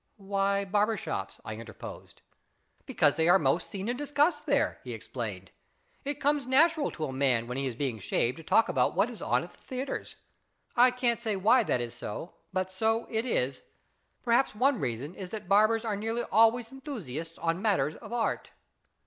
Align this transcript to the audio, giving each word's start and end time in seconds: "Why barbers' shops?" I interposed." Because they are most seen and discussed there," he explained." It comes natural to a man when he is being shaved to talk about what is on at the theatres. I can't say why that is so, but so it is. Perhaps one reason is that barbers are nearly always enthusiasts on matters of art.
"Why 0.33 0.65
barbers' 0.65 0.99
shops?" 0.99 1.39
I 1.45 1.53
interposed." 1.57 2.23
Because 2.87 3.17
they 3.17 3.29
are 3.29 3.37
most 3.37 3.69
seen 3.69 3.87
and 3.87 3.95
discussed 3.95 4.47
there," 4.47 4.79
he 4.83 4.93
explained." 4.95 5.51
It 6.05 6.19
comes 6.19 6.47
natural 6.47 6.89
to 6.93 7.05
a 7.05 7.13
man 7.13 7.45
when 7.45 7.55
he 7.55 7.67
is 7.67 7.75
being 7.75 7.99
shaved 7.99 8.37
to 8.37 8.43
talk 8.43 8.67
about 8.67 8.95
what 8.95 9.11
is 9.11 9.21
on 9.21 9.43
at 9.43 9.51
the 9.51 9.59
theatres. 9.59 10.15
I 10.75 10.89
can't 10.89 11.21
say 11.21 11.35
why 11.35 11.61
that 11.65 11.81
is 11.81 11.93
so, 11.93 12.33
but 12.51 12.71
so 12.71 13.05
it 13.11 13.25
is. 13.27 13.61
Perhaps 14.23 14.55
one 14.55 14.79
reason 14.79 15.13
is 15.13 15.29
that 15.29 15.47
barbers 15.47 15.85
are 15.85 15.95
nearly 15.95 16.23
always 16.31 16.71
enthusiasts 16.71 17.37
on 17.37 17.61
matters 17.61 17.95
of 17.97 18.11
art. 18.11 18.53